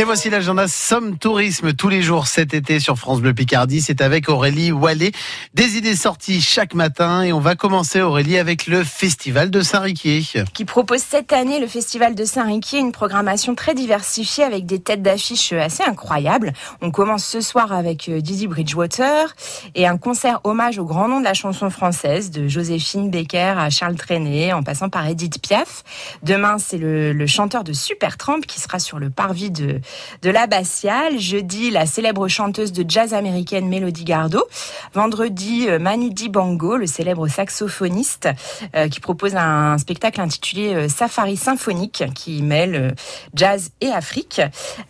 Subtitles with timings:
[0.00, 3.82] Et voici l'agenda Somme Tourisme tous les jours cet été sur France Bleu Picardie.
[3.82, 5.12] C'est avec Aurélie Wallet.
[5.52, 10.22] Des idées sorties chaque matin et on va commencer Aurélie avec le Festival de Saint-Riquier.
[10.54, 15.02] Qui propose cette année le Festival de Saint-Riquier, une programmation très diversifiée avec des têtes
[15.02, 16.54] d'affiche assez incroyables.
[16.80, 19.34] On commence ce soir avec euh, Didi Bridgewater
[19.74, 23.68] et un concert hommage au grand nom de la chanson française de Joséphine Becker à
[23.68, 25.84] Charles Trenet en passant par Edith Piaf.
[26.22, 29.82] Demain, c'est le, le chanteur de Supertramp qui sera sur le parvis de
[30.22, 31.18] de, l'abbatiale.
[31.18, 34.46] Jeudi, la célèbre chanteuse de jazz américaine Melody Gardot.
[34.94, 38.28] Vendredi, euh, Manu Dibango, le célèbre saxophoniste,
[38.74, 42.94] euh, qui propose un spectacle intitulé euh, Safari symphonique, qui mêle
[43.34, 44.40] jazz et Afrique.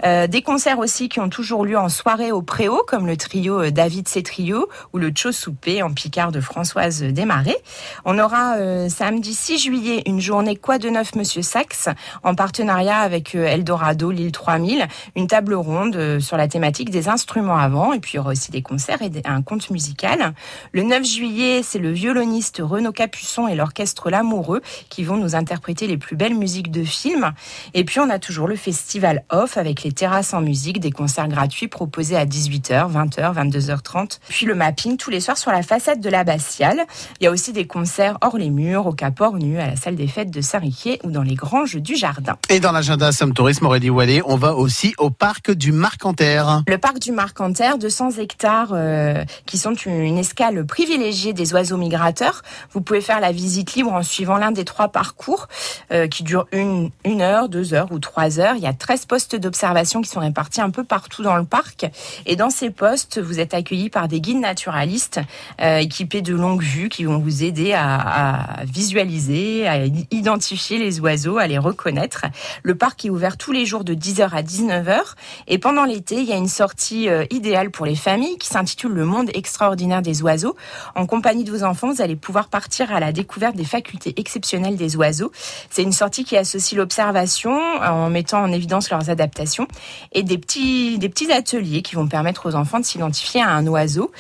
[0.03, 4.09] des concerts aussi qui ont toujours lieu en soirée au Préau, comme le trio David
[4.09, 7.57] C Trio ou le Cho Soupé en Picard de Françoise Desmarais.
[8.05, 8.57] On aura
[8.89, 11.89] samedi 6 juillet une journée Quoi de neuf Monsieur Sax
[12.23, 14.80] en partenariat avec Eldorado, l'île 3000
[15.17, 18.31] une table ronde euh, sur la thématique des instruments avant, et puis il y aura
[18.31, 20.35] aussi des concerts et un conte musical.
[20.73, 25.87] Le 9 juillet, c'est le violoniste Renaud Capuçon et l'orchestre L'Amoureux qui vont nous interpréter
[25.87, 27.33] les plus belles musiques de films.
[27.75, 31.29] Et puis on a toujours le festival off avec les terrasses en musique, des concerts
[31.29, 34.19] gratuits proposés à 18h, 20h, 22h30.
[34.29, 36.85] Puis le mapping tous les soirs sur la façade de l'abbatiale.
[37.21, 39.97] Il y a aussi des concerts hors les murs, au Cap Ornu, à la salle
[39.97, 42.37] des fêtes de Saint-Riquier ou dans les granges du jardin.
[42.49, 46.63] Et dans l'agenda Somme Tourisme Aurélie Wallet, on va aussi au parc du Marcanterre.
[46.69, 52.43] Le parc du Marcanterre, 200 hectares euh, qui sont une escale privilégiée des oiseaux migrateurs.
[52.73, 55.49] Vous pouvez faire la visite libre en suivant l'un des trois parcours
[55.91, 58.55] euh, qui durent une, heure, deux heures ou trois heures.
[58.55, 61.91] Il y a 13 postes d'observation qui sont répartis un peu partout dans le parc.
[62.27, 65.19] Et dans ces postes, vous êtes accueillis par des guides naturalistes
[65.61, 71.39] euh, équipés de longues vues qui vont vous aider à, visualiser, à identifier les oiseaux,
[71.39, 72.27] à les reconnaître.
[72.63, 75.01] Le parc est ouvert tous les jours de 10h à 19h.
[75.47, 78.93] Et pendant l'été, il y a une sortie euh, idéale pour les familles qui s'intitule
[78.93, 80.57] Le monde extraordinaire des oiseaux.
[80.95, 84.77] En compagnie de vos enfants, vous allez pouvoir partir à la découverte des facultés exceptionnelles
[84.77, 85.33] des oiseaux.
[85.71, 89.67] C'est une sortie qui associe l'observation en mettant en évidence leurs adaptations
[90.13, 93.67] et des petits, des petits ateliers qui vont permettre aux enfants de s'identifier à un
[93.67, 94.11] oiseau.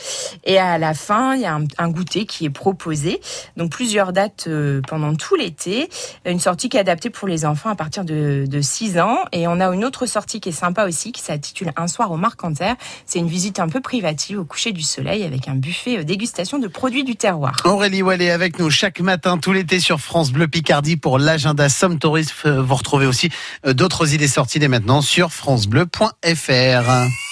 [0.44, 3.20] Et à la fin, il y a un, goûter qui est proposé.
[3.56, 5.88] Donc plusieurs dates euh, pendant tout l'été.
[6.24, 9.18] Une sortie qui est adaptée pour les enfants à partir de, de 6 ans.
[9.32, 12.16] Et on a une autre sortie qui est sympa aussi, qui s'intitule Un soir au
[12.16, 12.76] Marcanterre.
[13.06, 16.58] C'est une visite un peu privative au coucher du soleil avec un buffet euh, dégustation
[16.58, 17.56] de produits du terroir.
[17.64, 21.98] Aurélie Wallet avec nous chaque matin, tout l'été sur France Bleu Picardie pour l'agenda Somme
[21.98, 22.60] Tourisme.
[22.60, 23.30] Vous retrouvez aussi
[23.66, 27.29] euh, d'autres idées sorties dès maintenant sur francebleu.fr.